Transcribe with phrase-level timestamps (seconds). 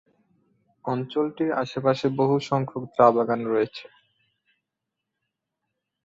[0.85, 3.85] অঞ্চলটির আশেপাশে বহুসংখ্যক চা-বাগান রয়েছে।